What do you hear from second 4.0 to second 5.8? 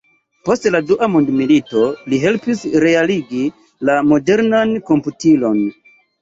modernan komputilon.